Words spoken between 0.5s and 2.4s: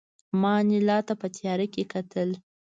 انیلا ته په تیاره کې کتل